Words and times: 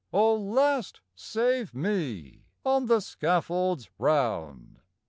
III 0.11 0.19
O 0.19 0.33
last 0.35 0.99
save 1.13 1.75
me 1.75 2.45
on 2.65 2.87
the 2.87 3.01
scaffold's 3.01 3.87
round! 3.99 4.79